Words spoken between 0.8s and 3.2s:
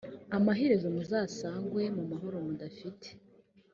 muzasangwe mu mahoro mudafite